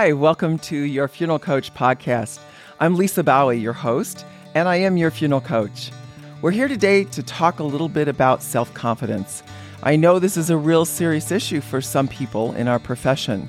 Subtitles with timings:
[0.00, 2.38] Hi, welcome to your Funeral Coach podcast.
[2.78, 4.24] I'm Lisa Baue, your host,
[4.54, 5.90] and I am your funeral coach.
[6.40, 9.42] We're here today to talk a little bit about self confidence.
[9.82, 13.48] I know this is a real serious issue for some people in our profession.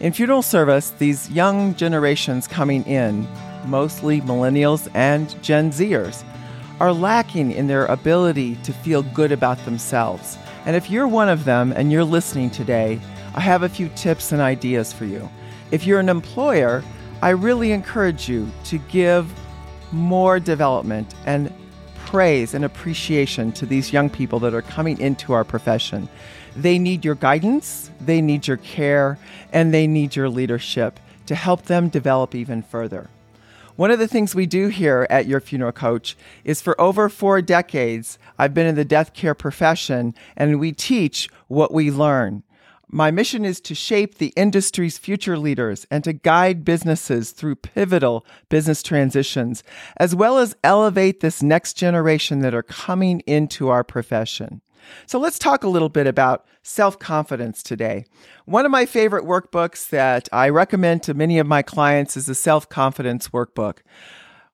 [0.00, 3.26] In funeral service, these young generations coming in,
[3.64, 6.22] mostly millennials and Gen Zers,
[6.80, 10.36] are lacking in their ability to feel good about themselves.
[10.66, 13.00] And if you're one of them and you're listening today,
[13.34, 15.30] I have a few tips and ideas for you.
[15.70, 16.82] If you're an employer,
[17.20, 19.30] I really encourage you to give
[19.92, 21.52] more development and
[22.06, 26.08] praise and appreciation to these young people that are coming into our profession.
[26.56, 29.18] They need your guidance, they need your care,
[29.52, 33.10] and they need your leadership to help them develop even further.
[33.76, 37.42] One of the things we do here at Your Funeral Coach is for over four
[37.42, 42.42] decades, I've been in the death care profession and we teach what we learn.
[42.90, 48.24] My mission is to shape the industry's future leaders and to guide businesses through pivotal
[48.48, 49.62] business transitions,
[49.98, 54.62] as well as elevate this next generation that are coming into our profession.
[55.04, 58.06] So let's talk a little bit about self confidence today.
[58.46, 62.34] One of my favorite workbooks that I recommend to many of my clients is the
[62.34, 63.80] Self Confidence Workbook.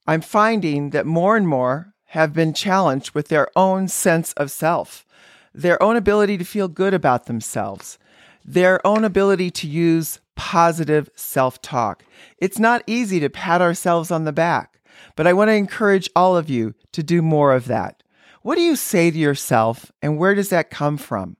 [0.08, 5.06] I'm finding that more and more have been challenged with their own sense of self,
[5.54, 7.96] their own ability to feel good about themselves
[8.44, 12.04] their own ability to use positive self talk.
[12.38, 14.80] It's not easy to pat ourselves on the back,
[15.16, 18.02] but I want to encourage all of you to do more of that.
[18.42, 21.36] What do you say to yourself, and where does that come from?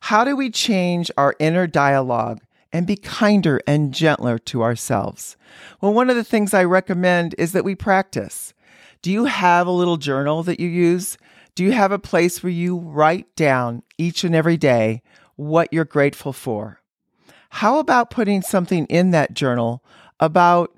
[0.00, 2.40] How do we change our inner dialogue
[2.72, 5.36] and be kinder and gentler to ourselves?
[5.80, 8.52] Well, one of the things I recommend is that we practice.
[9.00, 11.16] Do you have a little journal that you use?
[11.54, 15.02] Do you have a place where you write down each and every day
[15.36, 16.80] what you're grateful for.
[17.50, 19.82] How about putting something in that journal
[20.18, 20.76] about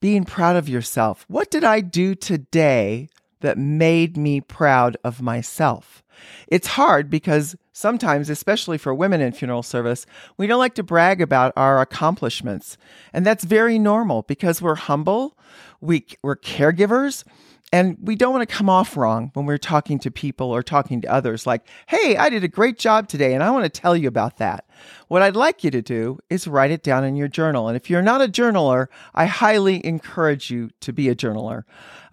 [0.00, 1.24] being proud of yourself?
[1.28, 3.08] What did I do today
[3.40, 6.02] that made me proud of myself?
[6.48, 10.04] It's hard because sometimes, especially for women in funeral service,
[10.36, 12.76] we don't like to brag about our accomplishments.
[13.12, 15.38] And that's very normal because we're humble,
[15.80, 17.24] we, we're caregivers,
[17.72, 21.02] and we don't want to come off wrong when we're talking to people or talking
[21.02, 23.94] to others, like, hey, I did a great job today, and I want to tell
[23.94, 24.66] you about that.
[25.08, 27.68] What I'd like you to do is write it down in your journal.
[27.68, 31.64] And if you're not a journaler, I highly encourage you to be a journaler.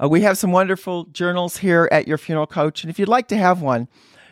[0.01, 2.83] Uh, we have some wonderful journals here at Your Funeral Coach.
[2.83, 3.88] And if you'd like to have one,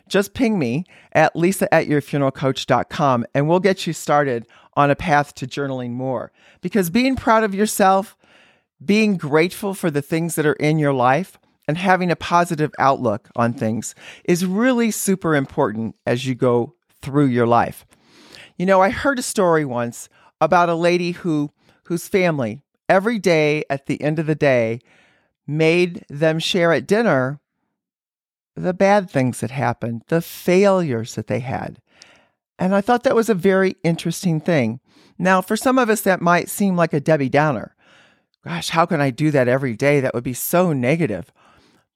[0.10, 0.84] just ping me
[1.14, 4.46] at lisa at yourfuneralcoach.com and we'll get you started
[4.76, 6.32] on a path to journaling more.
[6.62, 8.18] Because being proud of yourself,
[8.86, 13.30] being grateful for the things that are in your life and having a positive outlook
[13.36, 13.96] on things
[14.26, 17.86] is really super important as you go through your life.
[18.58, 20.10] You know, I heard a story once
[20.42, 21.52] about a lady who
[21.86, 24.80] whose family every day at the end of the day
[25.46, 27.40] made them share at dinner
[28.56, 31.82] the bad things that happened, the failures that they had.
[32.60, 34.80] And I thought that was a very interesting thing.
[35.18, 37.76] Now, for some of us, that might seem like a Debbie Downer
[38.44, 40.00] gosh, how can I do that every day?
[40.00, 41.32] That would be so negative.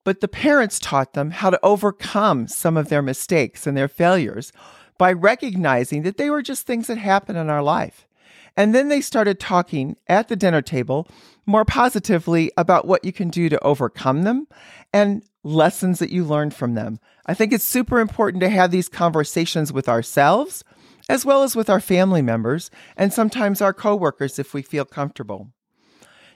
[0.03, 4.53] But the parents taught them how to overcome some of their mistakes and their failures
[4.97, 8.07] by recognizing that they were just things that happen in our life.
[8.55, 11.07] And then they started talking at the dinner table
[11.45, 14.47] more positively about what you can do to overcome them
[14.91, 16.99] and lessons that you learned from them.
[17.25, 20.63] I think it's super important to have these conversations with ourselves
[21.09, 25.51] as well as with our family members and sometimes our coworkers if we feel comfortable.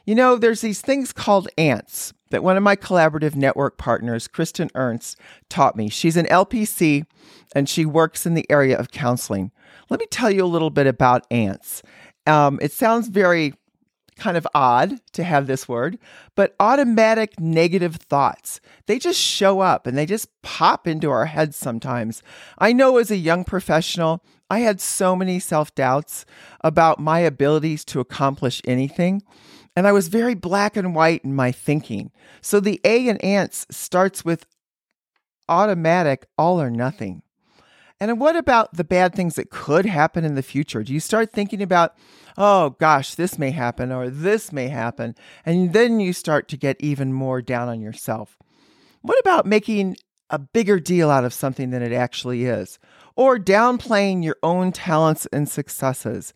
[0.06, 4.69] You know, there's these things called ants that one of my collaborative network partners, Kristen
[4.73, 5.17] Ernst,
[5.50, 5.89] taught me.
[5.89, 7.06] She's an LPC
[7.53, 9.51] and she works in the area of counseling.
[9.89, 11.84] Let me tell you a little bit about ants.
[12.25, 13.53] Um, it sounds very
[14.16, 15.97] kind of odd to have this word,
[16.35, 18.62] but automatic negative thoughts.
[18.85, 22.22] They just show up and they just pop into our heads sometimes.
[22.59, 26.25] I know as a young professional, I had so many self doubts
[26.62, 29.24] about my abilities to accomplish anything.
[29.75, 32.12] And I was very black and white in my thinking.
[32.41, 34.45] So the A in ants starts with
[35.47, 37.21] automatic all or nothing.
[38.00, 40.81] And what about the bad things that could happen in the future?
[40.83, 41.95] Do you start thinking about,
[42.35, 45.15] oh gosh, this may happen or this may happen?
[45.45, 48.39] And then you start to get even more down on yourself.
[49.03, 49.97] What about making
[50.31, 52.79] a bigger deal out of something than it actually is?
[53.15, 56.33] Or downplaying your own talents and successes?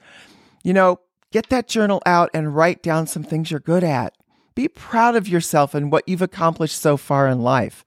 [0.64, 1.00] You know,
[1.32, 4.16] Get that journal out and write down some things you're good at.
[4.56, 7.84] Be proud of yourself and what you've accomplished so far in life.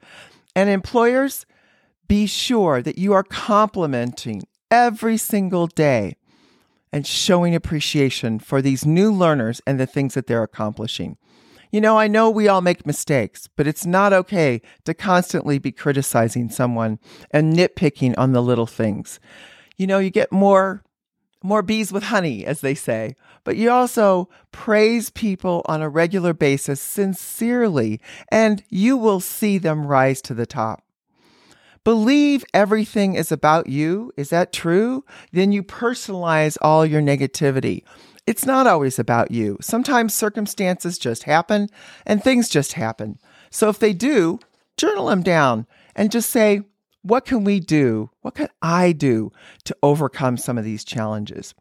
[0.55, 1.47] And employers,
[2.09, 6.17] be sure that you are complimenting every single day
[6.93, 11.17] and showing appreciation for these new learners and the things that they're accomplishing.
[11.71, 15.71] You know, I know we all make mistakes, but it's not okay to constantly be
[15.71, 16.99] criticizing someone
[17.31, 19.21] and nitpicking on the little things.
[19.77, 20.83] You know, you get more
[21.43, 23.15] more bees with honey, as they say,
[23.45, 28.01] but you also praise people on a regular basis sincerely,
[28.31, 30.83] and you will see them rise to the top.
[31.85, 34.13] Believe everything is about you.
[34.17, 35.05] Is that true?
[35.33, 37.83] Then you personalize all your negativity.
[38.27, 39.57] It's not always about you.
[39.63, 41.69] Sometimes circumstances just happen
[42.05, 43.19] and things just happen.
[43.51, 44.39] So if they do,
[44.77, 46.63] journal them down and just say,
[47.03, 48.11] what can we do?
[48.21, 49.33] What can I do
[49.65, 51.55] to overcome some of these challenges?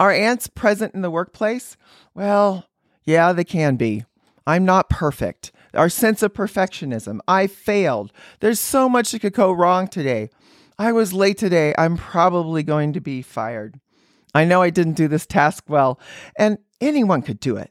[0.00, 1.76] Are ants present in the workplace?
[2.14, 2.66] Well,
[3.04, 4.04] yeah, they can be.
[4.46, 5.52] I'm not perfect.
[5.74, 7.20] Our sense of perfectionism.
[7.28, 8.12] I failed.
[8.40, 10.30] There's so much that could go wrong today.
[10.78, 11.74] I was late today.
[11.78, 13.78] I'm probably going to be fired.
[14.34, 16.00] I know I didn't do this task well,
[16.36, 17.70] and anyone could do it.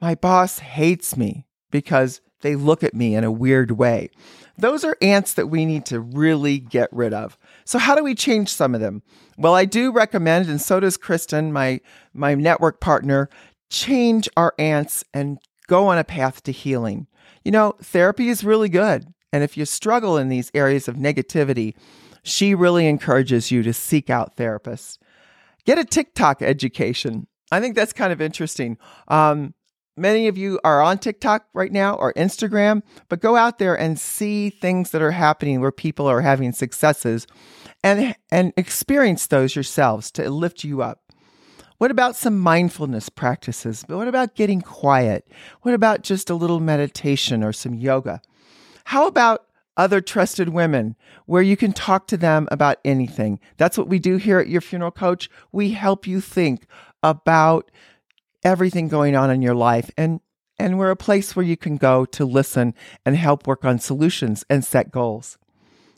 [0.00, 4.10] My boss hates me because they look at me in a weird way.
[4.58, 7.38] Those are ants that we need to really get rid of.
[7.64, 9.02] So how do we change some of them?
[9.38, 11.80] Well, I do recommend, and so does Kristen, my
[12.12, 13.30] my network partner,
[13.70, 17.06] change our ants and go on a path to healing.
[17.44, 19.06] You know, therapy is really good.
[19.32, 21.74] And if you struggle in these areas of negativity,
[22.22, 24.98] she really encourages you to seek out therapists.
[25.64, 27.26] Get a TikTok education.
[27.52, 28.76] I think that's kind of interesting.
[29.08, 29.54] Um,
[30.00, 34.00] many of you are on TikTok right now or Instagram, but go out there and
[34.00, 37.26] see things that are happening where people are having successes
[37.84, 41.02] and, and experience those yourselves to lift you up.
[41.78, 43.84] What about some mindfulness practices?
[43.88, 45.26] But what about getting quiet?
[45.62, 48.20] What about just a little meditation or some yoga?
[48.84, 50.94] How about other trusted women
[51.24, 53.40] where you can talk to them about anything?
[53.56, 55.30] That's what we do here at Your Funeral Coach.
[55.52, 56.66] We help you think
[57.02, 57.70] about
[58.42, 60.20] everything going on in your life and
[60.58, 62.74] and we're a place where you can go to listen
[63.06, 65.38] and help work on solutions and set goals.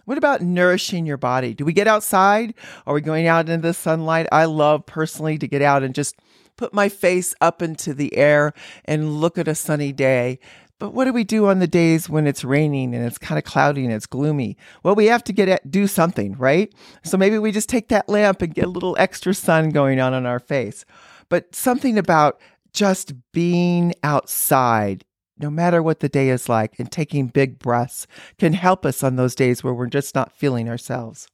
[0.05, 1.53] What about nourishing your body?
[1.53, 2.55] Do we get outside?
[2.87, 4.29] Are we going out into the sunlight?
[4.31, 6.17] I love personally to get out and just
[6.57, 8.53] put my face up into the air
[8.85, 10.39] and look at a sunny day.
[10.79, 13.45] But what do we do on the days when it's raining and it's kind of
[13.45, 14.57] cloudy and it's gloomy?
[14.83, 16.73] Well, we have to get at, do something, right?
[17.05, 20.13] So maybe we just take that lamp and get a little extra sun going on
[20.13, 20.85] on our face.
[21.33, 22.43] But something about
[22.75, 25.07] just being outside
[25.39, 28.07] no matter what the day is like, and taking big breaths
[28.39, 31.29] can help us on those days where we're just not feeling ourselves.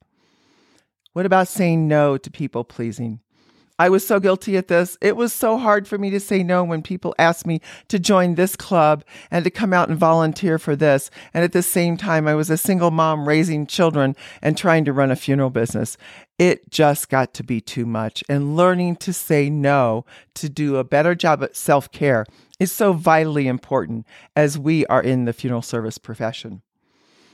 [1.15, 3.19] What about saying no to people pleasing?
[3.81, 4.97] I was so guilty at this.
[5.01, 8.37] It was so hard for me to say no when people asked me to join
[8.37, 11.11] this club and to come out and volunteer for this.
[11.35, 14.93] And at the same time, I was a single mom raising children and trying to
[14.93, 15.97] run a funeral business.
[16.39, 18.23] It just got to be too much.
[18.29, 20.05] And learning to say no
[20.35, 22.25] to do a better job at self care
[22.61, 24.07] is so vitally important
[24.37, 26.63] as we are in the funeral service profession.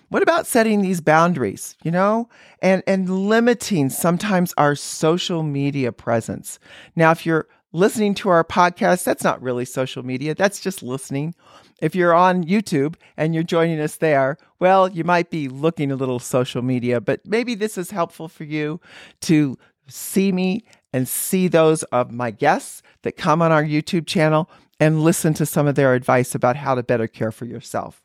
[0.08, 2.28] What about setting these boundaries, you know,
[2.62, 6.58] and, and limiting sometimes our social media presence?
[6.94, 11.34] Now, if you're listening to our podcast, that's not really social media, that's just listening.
[11.82, 15.96] If you're on YouTube and you're joining us there, well, you might be looking a
[15.96, 18.80] little social media, but maybe this is helpful for you
[19.22, 24.48] to see me and see those of my guests that come on our YouTube channel
[24.78, 28.03] and listen to some of their advice about how to better care for yourself.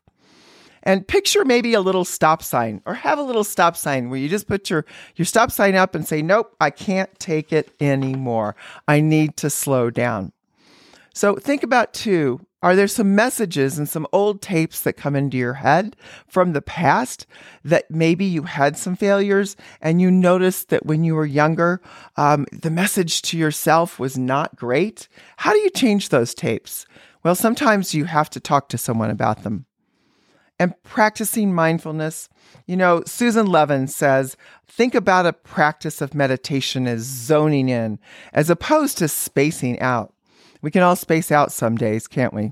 [0.84, 4.30] And picture maybe a little stop sign or have a little stop sign where you
[4.30, 8.56] just put your, your stop sign up and say, Nope, I can't take it anymore.
[8.88, 10.32] I need to slow down.
[11.14, 15.38] So think about too are there some messages and some old tapes that come into
[15.38, 15.96] your head
[16.28, 17.26] from the past
[17.64, 21.82] that maybe you had some failures and you noticed that when you were younger,
[22.18, 25.08] um, the message to yourself was not great?
[25.38, 26.86] How do you change those tapes?
[27.24, 29.66] Well, sometimes you have to talk to someone about them.
[30.60, 32.28] And practicing mindfulness,
[32.66, 34.36] you know, Susan Levin says,
[34.68, 37.98] think about a practice of meditation as zoning in
[38.34, 40.14] as opposed to spacing out.
[40.62, 42.52] We can all space out some days, can't we?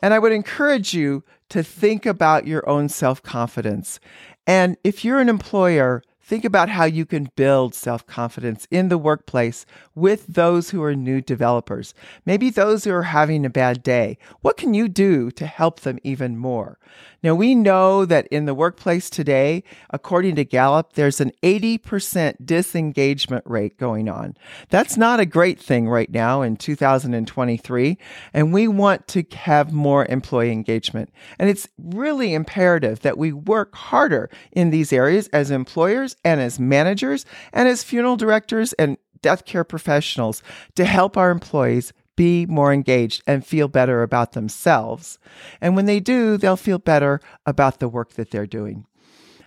[0.00, 3.98] And I would encourage you to think about your own self confidence.
[4.46, 8.98] And if you're an employer, think about how you can build self confidence in the
[8.98, 9.64] workplace
[9.94, 11.94] with those who are new developers.
[12.24, 14.18] Maybe those who are having a bad day.
[14.40, 16.78] What can you do to help them even more?
[17.22, 23.44] Now, we know that in the workplace today, according to Gallup, there's an 80% disengagement
[23.46, 24.36] rate going on.
[24.68, 27.98] That's not a great thing right now in 2023.
[28.32, 31.10] And we want to have more employee engagement.
[31.38, 36.58] And it's really imperative that we work harder in these areas as employers and as
[36.58, 40.42] managers and as funeral directors and death care professionals
[40.74, 45.18] to help our employees be more engaged and feel better about themselves.
[45.60, 48.86] And when they do, they'll feel better about the work that they're doing.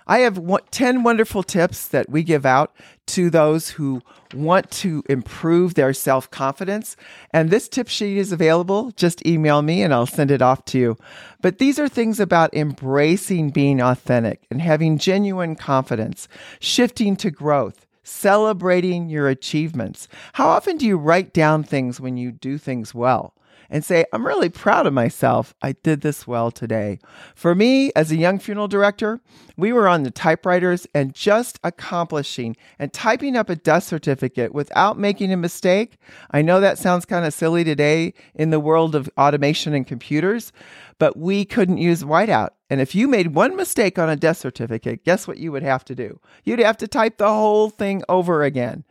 [0.10, 2.76] I have 10 wonderful tips that we give out
[3.06, 4.02] to those who
[4.34, 6.96] want to improve their self confidence.
[7.32, 8.90] And this tip sheet is available.
[8.96, 10.98] Just email me and I'll send it off to you.
[11.42, 16.28] But these are things about embracing being authentic and having genuine confidence,
[16.60, 20.08] shifting to growth, celebrating your achievements.
[20.34, 23.36] How often do you write down things when you do things well?
[23.70, 25.54] And say, I'm really proud of myself.
[25.62, 27.00] I did this well today.
[27.36, 29.22] For me, as a young funeral director,
[29.58, 34.98] we were on the typewriters and just accomplishing and typing up a death certificate without
[34.98, 35.98] making a mistake.
[36.32, 40.52] I know that sounds kind of silly today in the world of automation and computers,
[40.98, 42.50] but we couldn't use whiteout.
[42.70, 45.84] And if you made one mistake on a death certificate, guess what you would have
[45.86, 46.20] to do?
[46.44, 48.84] You'd have to type the whole thing over again.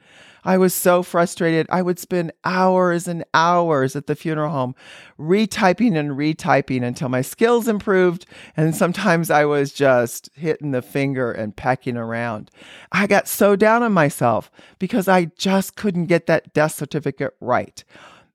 [0.45, 1.67] I was so frustrated.
[1.71, 4.75] I would spend hours and hours at the funeral home
[5.19, 8.27] retyping and retyping until my skills improved.
[8.57, 12.51] And sometimes I was just hitting the finger and pecking around.
[12.93, 17.83] I got so down on myself because I just couldn't get that death certificate right.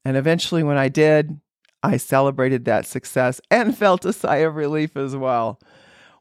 [0.06, 1.40] And eventually, when I did,
[1.82, 5.60] I celebrated that success and felt a sigh of relief as well.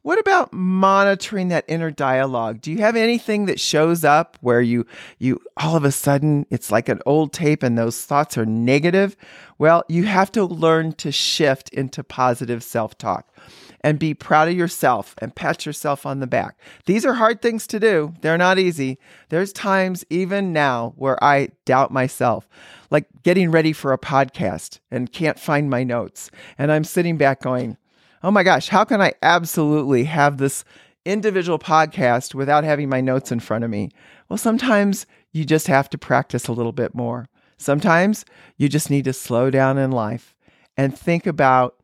[0.03, 2.61] What about monitoring that inner dialogue?
[2.61, 4.85] Do you have anything that shows up where you
[5.19, 9.17] you all of a sudden it's like an old tape and those thoughts are negative?
[9.59, 13.33] Well, you have to learn to shift into positive self-talk
[13.81, 16.59] and be proud of yourself and pat yourself on the back.
[16.87, 18.13] These are hard things to do.
[18.23, 18.99] They're not easy.
[19.29, 22.49] There's times even now where I doubt myself,
[22.91, 26.31] like getting ready for a podcast and can't find my notes.
[26.59, 27.77] And I'm sitting back going,
[28.23, 30.65] oh my gosh, how can I absolutely have this
[31.05, 33.91] individual podcast without having my notes in front of me?
[34.29, 37.29] Well, sometimes you just have to practice a little bit more.
[37.59, 38.25] Sometimes
[38.57, 40.35] you just need to slow down in life
[40.77, 41.77] and think about,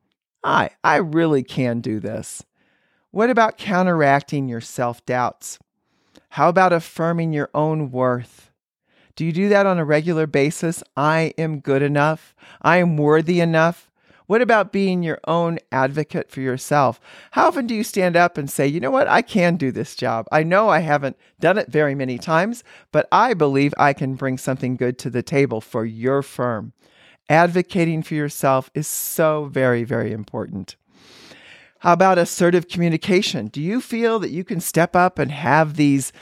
[0.42, 2.44] I, I really can do this.
[3.10, 5.58] What about counteracting your self doubts?
[6.30, 8.50] How about affirming your own worth?
[9.16, 10.84] Do you do that on a regular basis?
[10.96, 12.34] I am good enough.
[12.62, 13.87] I am worthy enough.
[14.28, 17.00] What about being your own advocate for yourself?
[17.30, 19.96] How often do you stand up and say, you know what, I can do this
[19.96, 20.26] job?
[20.30, 24.36] I know I haven't done it very many times, but I believe I can bring
[24.36, 26.74] something good to the table for your firm.
[27.30, 30.76] Advocating for yourself is so very, very important.
[31.78, 33.46] How about assertive communication?
[33.46, 36.12] Do you feel that you can step up and have these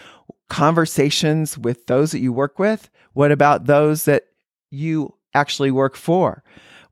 [0.48, 2.88] conversations with those that you work with?
[3.14, 4.26] What about those that
[4.70, 6.44] you actually work for?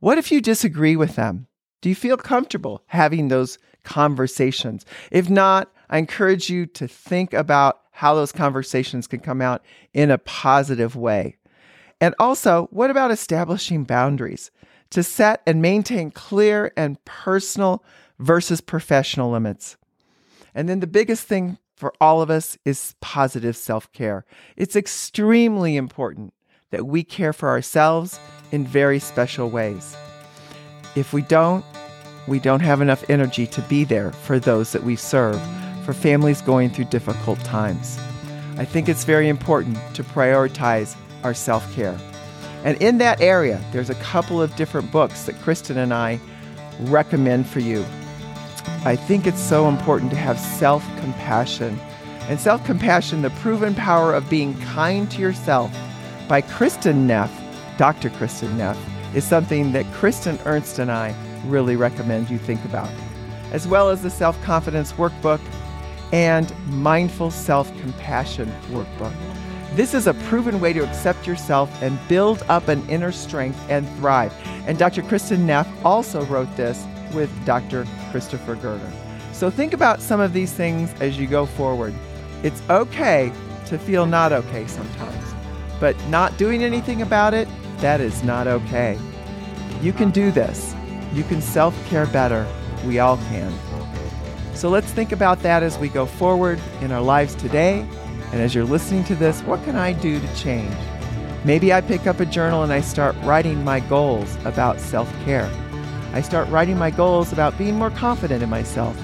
[0.05, 1.47] What if you disagree with them?
[1.81, 4.85] Do you feel comfortable having those conversations?
[5.11, 10.11] If not, I encourage you to think about how those conversations can come out in
[10.11, 11.39] a positive way.
[12.03, 14.51] And also, what about establishing boundaries
[14.91, 17.83] to set and maintain clear and personal
[18.19, 19.79] versus professional limits?
[20.55, 24.27] And then the biggest thing for all of us is positive self care.
[24.55, 26.35] It's extremely important
[26.75, 28.19] that we care for ourselves
[28.51, 29.97] in very special ways.
[30.97, 31.65] If we don't,
[32.27, 35.41] we don't have enough energy to be there for those that we serve,
[35.85, 37.97] for families going through difficult times.
[38.57, 41.97] I think it's very important to prioritize our self care.
[42.65, 46.19] And in that area, there's a couple of different books that Kristen and I
[46.81, 47.85] recommend for you.
[48.85, 51.79] I think it's so important to have self compassion.
[52.29, 55.73] And self compassion, the proven power of being kind to yourself
[56.29, 57.31] by Kristin Neff,
[57.77, 58.11] Dr.
[58.11, 58.79] Kristin Neff,
[59.15, 61.15] is something that Kristen Ernst and I
[61.47, 62.91] really recommend you think about,
[63.53, 65.41] as well as the Self Confidence Workbook
[66.13, 69.15] and Mindful Self Compassion Workbook.
[69.75, 73.89] This is a proven way to accept yourself and build up an inner strength and
[73.97, 74.33] thrive.
[74.69, 75.03] And Dr.
[75.03, 77.87] Kristin Neff also wrote this with Dr.
[78.11, 78.93] Christopher Germer.
[79.33, 81.93] So think about some of these things as you go forward.
[82.45, 83.33] It's okay
[83.67, 85.24] to feel not okay sometimes.
[85.85, 87.47] But not doing anything about it,
[87.81, 88.99] that is not okay.
[89.83, 90.75] You can do this.
[91.13, 92.47] You can self care better.
[92.87, 93.53] We all can.
[94.55, 97.87] So let's think about that as we go forward in our lives today.
[98.33, 100.75] And as you're listening to this, what can I do to change?
[101.45, 105.51] Maybe I pick up a journal and I start writing my goals about self care.
[106.15, 108.99] I start writing my goals about being more confident in myself.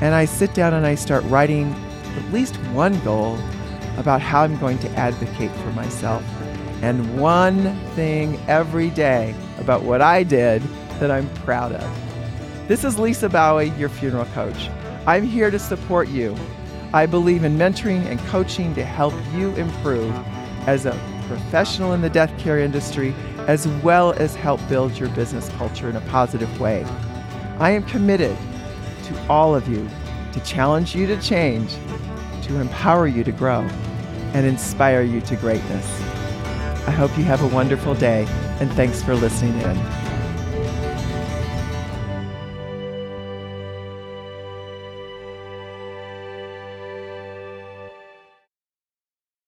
[0.00, 1.74] And I sit down and I start writing
[2.16, 3.40] at least one goal
[3.96, 6.24] about how I'm going to advocate for myself.
[6.82, 10.62] And one thing every day about what I did
[10.98, 12.68] that I'm proud of.
[12.68, 14.68] This is Lisa Baue, your funeral coach.
[15.06, 16.36] I'm here to support you.
[16.94, 20.14] I believe in mentoring and coaching to help you improve.
[20.66, 20.92] as a
[21.26, 23.14] professional in the death care industry,
[23.46, 26.84] as well as help build your business culture in a positive way.
[27.58, 28.36] I am committed
[29.04, 29.88] to all of you
[30.32, 31.74] to challenge you to change,
[32.52, 33.60] to empower you to grow,
[34.34, 35.86] and inspire you to greatness.
[36.86, 38.26] I hope you have a wonderful day,
[38.60, 40.01] and thanks for listening in.